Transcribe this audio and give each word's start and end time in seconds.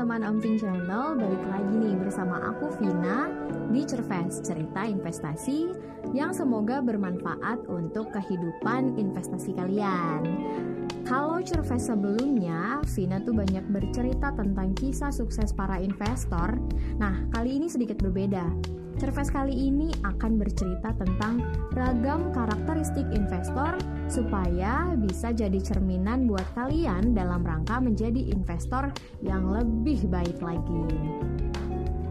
teman-teman 0.00 0.32
Omting 0.32 0.56
Channel, 0.56 1.12
balik 1.12 1.44
lagi 1.44 1.74
nih 1.76 1.92
bersama 2.00 2.40
aku 2.48 2.72
Vina 2.80 3.28
di 3.70 3.86
Cerves, 3.86 4.42
cerita 4.42 4.82
investasi 4.82 5.70
yang 6.10 6.34
semoga 6.34 6.82
bermanfaat 6.82 7.64
untuk 7.70 8.10
kehidupan 8.10 8.98
investasi 8.98 9.54
kalian. 9.54 10.26
Kalau 11.06 11.42
Cerves 11.42 11.90
sebelumnya, 11.90 12.82
Vina 12.94 13.18
tuh 13.22 13.34
banyak 13.34 13.66
bercerita 13.70 14.34
tentang 14.34 14.74
kisah 14.78 15.10
sukses 15.10 15.50
para 15.54 15.78
investor. 15.78 16.54
Nah, 16.98 17.26
kali 17.34 17.58
ini 17.58 17.66
sedikit 17.66 17.98
berbeda. 17.98 18.46
Cerves 19.00 19.32
kali 19.32 19.56
ini 19.56 19.88
akan 20.04 20.36
bercerita 20.36 20.92
tentang 20.92 21.40
ragam 21.72 22.28
karakteristik 22.36 23.08
investor 23.16 23.80
supaya 24.12 24.92
bisa 25.00 25.32
jadi 25.32 25.56
cerminan 25.56 26.28
buat 26.28 26.44
kalian 26.52 27.16
dalam 27.16 27.40
rangka 27.40 27.80
menjadi 27.80 28.28
investor 28.28 28.92
yang 29.24 29.48
lebih 29.48 30.04
baik 30.04 30.36
lagi. 30.44 30.84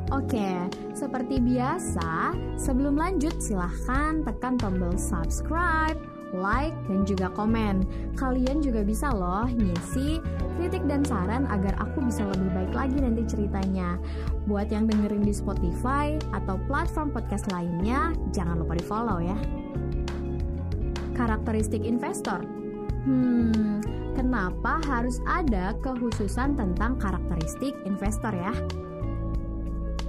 Oke, 0.09 0.65
seperti 0.97 1.37
biasa, 1.37 2.33
sebelum 2.57 2.97
lanjut 2.97 3.37
silahkan 3.37 4.25
tekan 4.25 4.57
tombol 4.57 4.97
subscribe, 4.97 6.01
like, 6.33 6.73
dan 6.89 7.05
juga 7.05 7.29
komen. 7.37 7.85
Kalian 8.17 8.57
juga 8.65 8.81
bisa 8.81 9.13
loh 9.13 9.45
ngisi 9.45 10.17
kritik 10.57 10.81
dan 10.89 11.05
saran 11.05 11.45
agar 11.53 11.77
aku 11.77 12.01
bisa 12.01 12.25
lebih 12.25 12.49
baik 12.57 12.73
lagi 12.73 12.97
nanti 12.97 13.21
ceritanya. 13.29 14.01
Buat 14.49 14.73
yang 14.73 14.89
dengerin 14.89 15.21
di 15.21 15.33
Spotify 15.33 16.17
atau 16.33 16.57
platform 16.65 17.13
podcast 17.13 17.45
lainnya, 17.53 18.09
jangan 18.33 18.65
lupa 18.65 18.81
di 18.81 18.85
follow 18.89 19.21
ya. 19.21 19.37
Karakteristik 21.13 21.85
investor 21.85 22.41
Hmm, 23.07 23.79
kenapa 24.11 24.83
harus 24.83 25.23
ada 25.23 25.71
kekhususan 25.79 26.59
tentang 26.59 26.99
karakteristik 26.99 27.71
investor 27.87 28.35
ya? 28.35 28.51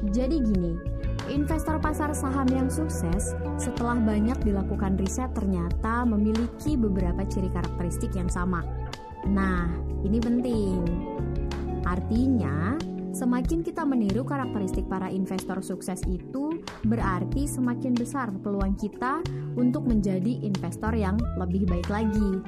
Jadi 0.08 0.40
gini, 0.40 0.72
investor 1.28 1.76
pasar 1.76 2.16
saham 2.16 2.48
yang 2.48 2.72
sukses 2.72 3.36
setelah 3.60 4.00
banyak 4.00 4.40
dilakukan 4.40 4.96
riset 4.96 5.28
ternyata 5.36 6.08
memiliki 6.08 6.80
beberapa 6.80 7.20
ciri 7.28 7.52
karakteristik 7.52 8.16
yang 8.16 8.32
sama. 8.32 8.64
Nah, 9.28 9.68
ini 10.00 10.16
penting. 10.16 10.80
Artinya, 11.84 12.80
Semakin 13.10 13.66
kita 13.66 13.82
meniru 13.82 14.22
karakteristik 14.22 14.86
para 14.86 15.10
investor 15.10 15.58
sukses 15.66 15.98
itu, 16.06 16.62
berarti 16.86 17.42
semakin 17.50 17.90
besar 17.90 18.30
peluang 18.38 18.78
kita 18.78 19.18
untuk 19.58 19.82
menjadi 19.82 20.38
investor 20.46 20.94
yang 20.94 21.18
lebih 21.34 21.66
baik 21.66 21.90
lagi. 21.90 22.38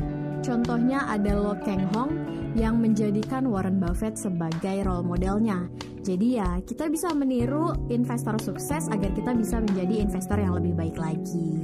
Contohnya 0.42 1.06
ada 1.06 1.38
Lo 1.38 1.54
Keng 1.62 1.86
Hong 1.94 2.12
yang 2.58 2.82
menjadikan 2.82 3.46
Warren 3.46 3.78
Buffett 3.78 4.18
sebagai 4.18 4.82
role 4.82 5.06
modelnya. 5.06 5.70
Jadi 6.02 6.42
ya, 6.42 6.58
kita 6.66 6.90
bisa 6.90 7.14
meniru 7.14 7.78
investor 7.86 8.34
sukses 8.42 8.90
agar 8.90 9.14
kita 9.14 9.38
bisa 9.38 9.62
menjadi 9.62 10.02
investor 10.02 10.42
yang 10.42 10.58
lebih 10.58 10.74
baik 10.74 10.98
lagi. 10.98 11.62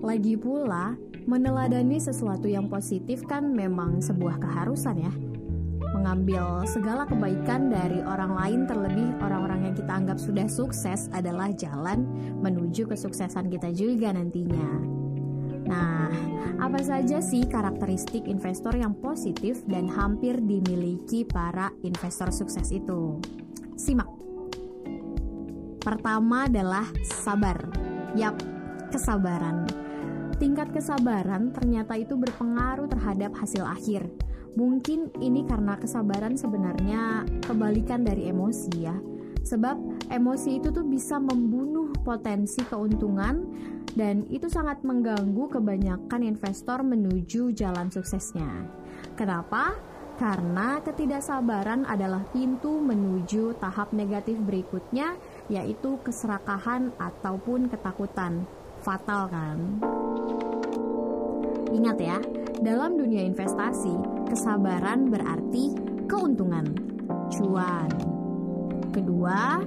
Lagi 0.00 0.34
pula, 0.40 0.96
meneladani 1.28 2.00
sesuatu 2.00 2.48
yang 2.48 2.72
positif 2.72 3.20
kan 3.28 3.52
memang 3.52 4.00
sebuah 4.00 4.40
keharusan 4.40 4.96
ya 4.96 5.12
mengambil 5.88 6.68
segala 6.68 7.08
kebaikan 7.08 7.72
dari 7.72 8.00
orang 8.04 8.36
lain 8.36 8.60
terlebih 8.68 9.08
orang-orang 9.24 9.72
yang 9.72 9.74
kita 9.74 9.92
anggap 9.92 10.18
sudah 10.20 10.46
sukses 10.46 11.08
adalah 11.16 11.48
jalan 11.52 12.04
menuju 12.44 12.86
kesuksesan 12.88 13.48
kita 13.48 13.72
juga 13.72 14.12
nantinya. 14.12 14.97
Nah, 15.68 16.08
apa 16.58 16.80
saja 16.80 17.20
sih 17.20 17.44
karakteristik 17.44 18.24
investor 18.24 18.72
yang 18.72 18.96
positif 18.96 19.60
dan 19.68 19.84
hampir 19.86 20.40
dimiliki 20.40 21.28
para 21.28 21.68
investor 21.84 22.32
sukses 22.32 22.72
itu? 22.72 23.20
Simak. 23.76 24.08
Pertama 25.84 26.48
adalah 26.48 26.88
sabar. 27.04 27.68
Yap, 28.16 28.40
kesabaran. 28.88 29.68
Tingkat 30.40 30.72
kesabaran 30.72 31.52
ternyata 31.52 31.94
itu 32.00 32.16
berpengaruh 32.16 32.88
terhadap 32.88 33.36
hasil 33.36 33.68
akhir 33.68 34.08
Mungkin 34.58 35.14
ini 35.22 35.46
karena 35.46 35.78
kesabaran 35.78 36.34
sebenarnya 36.34 37.22
kebalikan 37.46 38.02
dari 38.02 38.26
emosi 38.26 38.74
ya. 38.74 38.96
Sebab 39.42 40.08
emosi 40.12 40.58
itu 40.62 40.68
tuh 40.70 40.86
bisa 40.86 41.18
membunuh 41.20 41.90
potensi 42.02 42.62
keuntungan 42.66 43.44
dan 43.98 44.22
itu 44.30 44.46
sangat 44.46 44.84
mengganggu 44.86 45.50
kebanyakan 45.50 46.22
investor 46.22 46.86
menuju 46.86 47.50
jalan 47.56 47.90
suksesnya. 47.90 48.66
Kenapa? 49.18 49.74
Karena 50.18 50.82
ketidaksabaran 50.82 51.86
adalah 51.86 52.26
pintu 52.34 52.82
menuju 52.82 53.54
tahap 53.62 53.94
negatif 53.94 54.34
berikutnya 54.42 55.14
yaitu 55.46 55.94
keserakahan 56.02 56.90
ataupun 56.98 57.70
ketakutan. 57.70 58.42
Fatal 58.82 59.30
kan? 59.30 59.58
Ingat 61.70 61.98
ya, 62.02 62.18
dalam 62.58 62.98
dunia 62.98 63.22
investasi, 63.22 63.94
kesabaran 64.26 65.06
berarti 65.06 65.78
keuntungan, 66.10 66.66
cuan. 67.30 68.17
Kedua, 68.88 69.60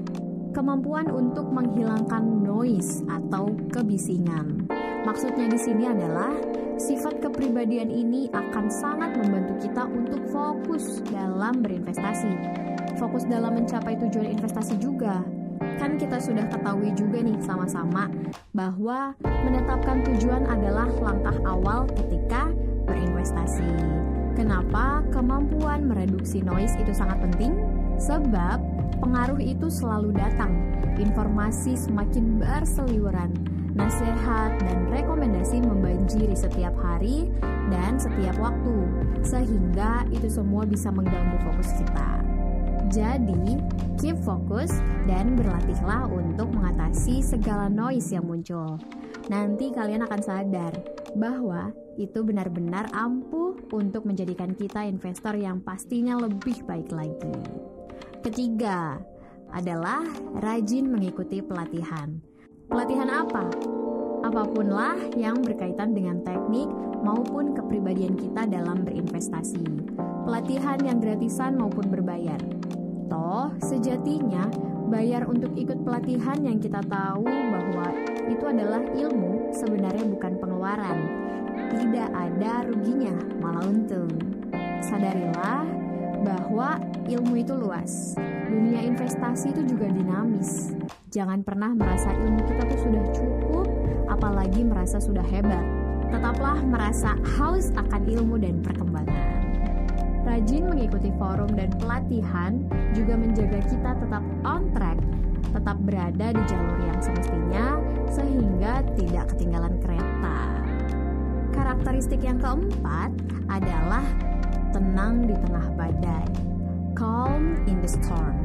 kemampuan 0.51 1.07
untuk 1.09 1.47
menghilangkan 1.49 2.43
noise 2.43 3.05
atau 3.07 3.53
kebisingan. 3.71 4.67
Maksudnya 5.01 5.49
di 5.49 5.57
sini 5.57 5.89
adalah 5.89 6.29
sifat 6.77 7.21
kepribadian 7.21 7.89
ini 7.89 8.29
akan 8.33 8.69
sangat 8.69 9.17
membantu 9.17 9.65
kita 9.65 9.85
untuk 9.85 10.21
fokus 10.29 11.01
dalam 11.09 11.61
berinvestasi. 11.61 12.33
Fokus 12.97 13.25
dalam 13.25 13.57
mencapai 13.57 13.97
tujuan 13.97 14.37
investasi 14.37 14.77
juga. 14.77 15.25
Kan 15.77 15.97
kita 15.97 16.21
sudah 16.21 16.45
ketahui 16.49 16.93
juga 16.93 17.21
nih 17.21 17.37
sama-sama 17.41 18.09
bahwa 18.53 19.13
menetapkan 19.25 20.05
tujuan 20.05 20.45
adalah 20.45 20.89
langkah 21.01 21.37
awal 21.45 21.89
ketika 21.97 22.49
berinvestasi. 22.85 23.90
Kenapa 24.41 25.05
kemampuan 25.13 25.85
mereduksi 25.85 26.41
noise 26.41 26.73
itu 26.81 26.89
sangat 26.97 27.21
penting? 27.29 27.61
Sebab 28.01 28.57
pengaruh 28.97 29.37
itu 29.37 29.69
selalu 29.69 30.17
datang. 30.17 30.49
Informasi 30.97 31.77
semakin 31.77 32.41
berseliweran. 32.41 33.29
Nasihat 33.77 34.57
dan 34.65 34.89
rekomendasi 34.89 35.61
membanjiri 35.61 36.33
setiap 36.33 36.73
hari 36.81 37.29
dan 37.69 38.01
setiap 38.01 38.33
waktu, 38.41 38.81
sehingga 39.21 40.09
itu 40.09 40.25
semua 40.25 40.65
bisa 40.65 40.89
mengganggu 40.89 41.37
fokus 41.45 41.77
kita. 41.77 42.25
Jadi, 42.89 43.61
keep 44.01 44.17
fokus 44.25 44.73
dan 45.05 45.37
berlatihlah 45.37 46.09
untuk 46.09 46.49
mengatasi 46.49 47.21
segala 47.21 47.69
noise 47.69 48.09
yang 48.09 48.25
muncul. 48.25 48.81
Nanti 49.29 49.69
kalian 49.69 50.01
akan 50.01 50.21
sadar 50.25 51.00
bahwa 51.15 51.75
itu 51.99 52.23
benar-benar 52.23 52.87
ampuh 52.95 53.57
untuk 53.75 54.07
menjadikan 54.07 54.55
kita 54.55 54.87
investor 54.87 55.35
yang 55.35 55.59
pastinya 55.59 56.15
lebih 56.15 56.63
baik 56.63 56.89
lagi. 56.91 57.35
Ketiga, 58.21 59.01
adalah 59.51 60.03
rajin 60.39 60.87
mengikuti 60.87 61.43
pelatihan. 61.43 62.19
Pelatihan 62.71 63.11
apa? 63.11 63.51
Apapunlah 64.23 64.95
yang 65.19 65.43
berkaitan 65.43 65.91
dengan 65.91 66.23
teknik 66.23 66.71
maupun 67.03 67.51
kepribadian 67.51 68.15
kita 68.15 68.47
dalam 68.47 68.87
berinvestasi. 68.87 69.65
Pelatihan 70.23 70.79
yang 70.85 71.01
gratisan 71.03 71.57
maupun 71.59 71.89
berbayar. 71.91 72.39
Toh, 73.11 73.51
sejatinya 73.59 74.47
bayar 74.91 75.23
untuk 75.23 75.55
ikut 75.55 75.87
pelatihan 75.87 76.35
yang 76.43 76.59
kita 76.59 76.83
tahu 76.91 77.23
bahwa 77.23 77.87
itu 78.27 78.43
adalah 78.43 78.83
ilmu, 78.91 79.55
sebenarnya 79.55 80.03
bukan 80.11 80.35
pengeluaran. 80.35 80.99
Tidak 81.71 82.09
ada 82.11 82.67
ruginya, 82.67 83.15
malah 83.39 83.63
untung. 83.63 84.11
Sadarilah 84.83 85.63
bahwa 86.27 86.75
ilmu 87.07 87.39
itu 87.39 87.55
luas. 87.55 88.19
Dunia 88.51 88.83
investasi 88.83 89.55
itu 89.55 89.63
juga 89.63 89.87
dinamis. 89.87 90.75
Jangan 91.07 91.39
pernah 91.47 91.71
merasa 91.71 92.11
ilmu 92.11 92.43
kita 92.43 92.67
tuh 92.67 92.79
sudah 92.83 93.05
cukup, 93.15 93.67
apalagi 94.11 94.67
merasa 94.67 94.99
sudah 94.99 95.23
hebat. 95.23 95.63
Tetaplah 96.11 96.59
merasa 96.67 97.15
haus 97.39 97.71
akan 97.79 98.01
ilmu 98.03 98.35
dan 98.35 98.59
perkembangan. 98.59 99.30
Rajin 100.31 100.63
mengikuti 100.63 101.11
forum 101.19 101.51
dan 101.59 101.75
pelatihan 101.75 102.63
juga 102.95 103.19
menjaga 103.19 103.59
kita 103.67 103.99
tetap 103.99 104.23
on 104.47 104.71
track, 104.71 104.95
tetap 105.51 105.75
berada 105.83 106.31
di 106.31 106.43
jalur 106.47 106.79
yang 106.87 106.99
semestinya 107.03 107.75
sehingga 108.07 108.79
tidak 108.95 109.35
ketinggalan 109.35 109.75
kereta. 109.83 110.39
Karakteristik 111.51 112.23
yang 112.23 112.39
keempat 112.39 113.11
adalah 113.51 114.07
tenang 114.71 115.27
di 115.27 115.35
tengah 115.35 115.67
badai. 115.75 116.23
Calm 116.95 117.59
in 117.67 117.83
the 117.83 117.91
storm. 117.91 118.39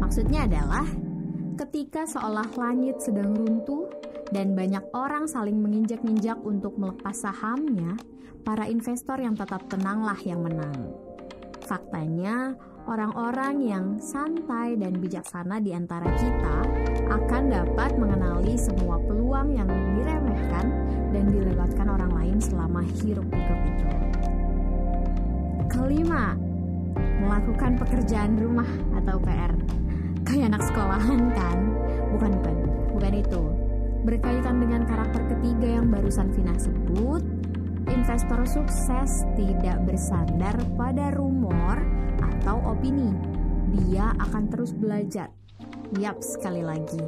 Maksudnya 0.00 0.48
adalah 0.48 0.88
ketika 1.60 2.08
seolah 2.08 2.48
langit 2.56 3.04
sedang 3.04 3.36
runtuh 3.36 3.83
dan 4.34 4.58
banyak 4.58 4.82
orang 4.90 5.30
saling 5.30 5.62
menginjak-injak 5.62 6.34
untuk 6.42 6.74
melepas 6.74 7.14
sahamnya, 7.14 7.94
para 8.42 8.66
investor 8.66 9.14
yang 9.22 9.38
tetap 9.38 9.62
tenanglah 9.70 10.18
yang 10.26 10.42
menang. 10.42 10.90
Faktanya, 11.62 12.58
orang-orang 12.90 13.62
yang 13.62 13.86
santai 14.02 14.74
dan 14.74 14.98
bijaksana 14.98 15.62
di 15.62 15.70
antara 15.70 16.10
kita 16.18 16.56
akan 17.14 17.42
dapat 17.46 17.94
mengenali 17.94 18.58
semua 18.58 18.98
peluang 19.06 19.54
yang 19.54 19.70
diremehkan 19.70 20.66
dan 21.14 21.24
dilewatkan 21.30 21.86
orang 21.86 22.10
lain 22.10 22.38
selama 22.42 22.82
hirup 22.82 23.24
pikuk 23.30 23.60
itu. 23.70 23.88
Kelima, 25.70 26.34
melakukan 27.22 27.78
pekerjaan 27.78 28.34
rumah 28.34 28.68
atau 28.98 29.14
PR. 29.22 29.54
Kayak 30.26 30.58
anak 30.58 30.62
sekolahan 30.66 31.22
kan? 31.38 31.58
Bukan, 32.10 32.30
bukan. 32.42 32.56
Bukan 32.98 33.14
itu. 33.14 33.53
Berkaitan 34.04 34.60
dengan 34.60 34.84
karakter 34.84 35.24
ketiga 35.32 35.80
yang 35.80 35.88
barusan 35.88 36.28
Vina 36.36 36.52
sebut, 36.60 37.24
investor 37.88 38.44
sukses 38.44 39.24
tidak 39.32 39.80
bersandar 39.88 40.52
pada 40.76 41.08
rumor 41.16 41.80
atau 42.20 42.60
opini. 42.68 43.16
Dia 43.72 44.12
akan 44.20 44.52
terus 44.52 44.76
belajar. 44.76 45.32
Yap, 45.96 46.20
sekali 46.20 46.60
lagi. 46.60 47.00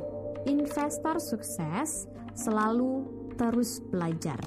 Investor 0.48 1.20
sukses 1.20 2.08
selalu 2.32 3.04
terus 3.36 3.84
belajar. 3.92 4.40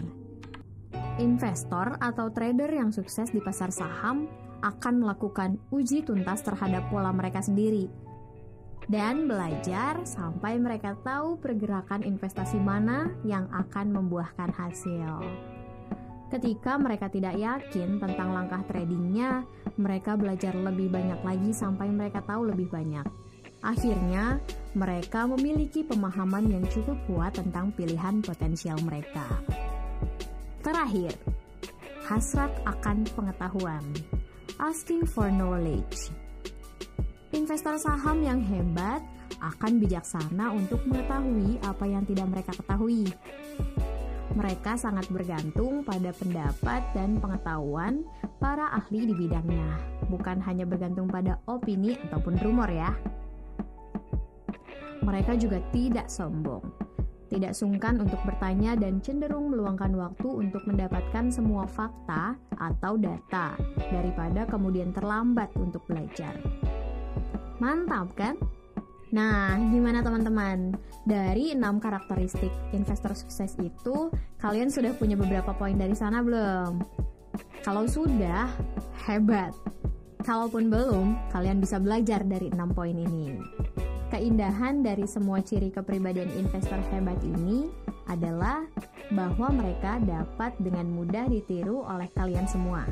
Investor 1.22 2.02
atau 2.02 2.34
trader 2.34 2.74
yang 2.74 2.90
sukses 2.90 3.30
di 3.30 3.45
pasar 3.45 3.69
saham 3.69 4.25
akan 4.66 5.06
melakukan 5.06 5.62
uji 5.69 6.02
tuntas 6.02 6.42
terhadap 6.42 6.90
pola 6.90 7.13
mereka 7.13 7.45
sendiri 7.45 8.09
dan 8.90 9.30
belajar 9.30 10.02
sampai 10.02 10.58
mereka 10.58 10.98
tahu 11.06 11.38
pergerakan 11.38 12.02
investasi 12.02 12.58
mana 12.58 13.14
yang 13.22 13.46
akan 13.54 13.94
membuahkan 13.94 14.50
hasil. 14.50 15.22
Ketika 16.34 16.78
mereka 16.78 17.10
tidak 17.10 17.38
yakin 17.38 18.02
tentang 18.02 18.34
langkah 18.34 18.62
tradingnya, 18.66 19.46
mereka 19.78 20.18
belajar 20.18 20.54
lebih 20.58 20.90
banyak 20.90 21.22
lagi 21.22 21.54
sampai 21.54 21.90
mereka 21.90 22.22
tahu 22.26 22.50
lebih 22.50 22.70
banyak. 22.70 23.06
Akhirnya, 23.62 24.42
mereka 24.78 25.26
memiliki 25.26 25.82
pemahaman 25.86 26.50
yang 26.50 26.66
cukup 26.70 26.98
kuat 27.10 27.38
tentang 27.38 27.74
pilihan 27.74 28.22
potensial 28.22 28.78
mereka. 28.86 29.26
Terakhir, 30.62 31.18
hasrat 32.06 32.54
akan 32.66 33.06
pengetahuan. 33.18 33.84
Asking 34.62 35.10
for 35.10 35.34
knowledge. 35.34 36.14
Investor 37.50 37.81
saham 37.81 38.22
yang 38.22 38.46
hebat 38.46 39.01
akan 39.42 39.81
bijaksana 39.81 40.54
untuk 40.54 40.86
mengetahui 40.86 41.57
apa 41.66 41.81
yang 41.90 42.06
tidak 42.06 42.30
mereka 42.30 42.54
ketahui. 42.54 43.10
Mereka 44.38 44.78
sangat 44.78 45.10
bergantung 45.10 45.81
pada 45.81 46.13
pendapat 46.13 46.86
dan 46.94 47.18
pengetahuan 47.18 48.06
para 48.38 48.69
ahli 48.78 49.10
di 49.10 49.18
bidangnya, 49.18 49.81
bukan 50.13 50.38
hanya 50.46 50.69
bergantung 50.69 51.10
pada 51.10 51.42
opini 51.50 51.98
ataupun 51.98 52.38
rumor 52.38 52.69
ya 52.69 52.94
mereka 55.02 55.34
juga 55.34 55.57
tidak 55.74 56.06
sombong. 56.06 56.62
Tidak 57.34 57.57
sungkan 57.57 57.98
untuk 57.98 58.22
bertanya 58.30 58.78
dan 58.78 59.02
cenderung 59.02 59.50
meluangkan 59.50 59.98
waktu 59.98 60.30
untuk 60.30 60.69
mendapatkan 60.69 61.34
semua 61.34 61.66
fakta 61.66 62.38
atau 62.62 62.94
data 62.94 63.57
daripada 63.90 64.45
kemudian 64.45 64.94
terlambat 64.94 65.50
untuk 65.57 65.81
belajar. 65.90 66.38
Mantap 67.60 68.16
kan? 68.16 68.36
Nah, 69.12 69.60
gimana 69.70 70.00
teman-teman? 70.00 70.80
Dari 71.04 71.52
enam 71.52 71.84
karakteristik 71.84 72.52
investor 72.72 73.12
sukses 73.18 73.58
itu, 73.60 74.08
kalian 74.40 74.72
sudah 74.72 74.96
punya 74.96 75.20
beberapa 75.20 75.52
poin 75.52 75.76
dari 75.76 75.98
sana 75.98 76.24
belum? 76.24 76.80
Kalau 77.66 77.84
sudah, 77.84 78.48
hebat. 79.04 79.52
Kalaupun 80.24 80.72
belum, 80.72 81.20
kalian 81.36 81.60
bisa 81.60 81.82
belajar 81.82 82.24
dari 82.24 82.48
enam 82.54 82.72
poin 82.72 82.96
ini. 82.96 83.36
Keindahan 84.10 84.82
dari 84.82 85.06
semua 85.06 85.44
ciri 85.44 85.70
kepribadian 85.70 86.30
investor 86.40 86.80
hebat 86.94 87.20
ini 87.22 87.70
adalah 88.10 88.66
bahwa 89.14 89.54
mereka 89.54 89.98
dapat 90.02 90.54
dengan 90.62 90.86
mudah 90.90 91.30
ditiru 91.30 91.82
oleh 91.86 92.10
kalian 92.14 92.46
semua. 92.46 92.86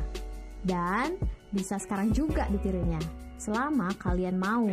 Dan 0.66 1.14
bisa 1.54 1.78
sekarang 1.78 2.10
juga 2.10 2.50
ditirunya, 2.50 2.98
selama 3.38 3.94
kalian 3.96 4.36
mau. 4.36 4.68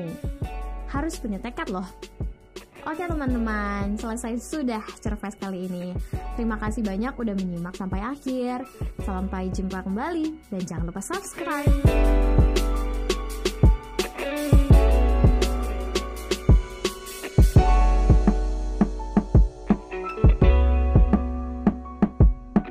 Harus 0.90 1.16
punya 1.22 1.40
tekad 1.40 1.72
loh. 1.72 1.88
Oke 2.86 3.02
teman-teman, 3.02 3.98
selesai 3.98 4.38
sudah 4.38 4.84
cervez 5.02 5.34
kali 5.42 5.66
ini. 5.66 5.98
Terima 6.38 6.62
kasih 6.62 6.86
banyak 6.86 7.18
udah 7.18 7.34
menyimak 7.34 7.74
sampai 7.74 7.98
akhir. 7.98 8.62
Sampai 9.02 9.50
jumpa 9.50 9.82
kembali 9.82 10.54
dan 10.54 10.62
jangan 10.62 10.86
lupa 10.94 11.02
subscribe. 11.02 11.74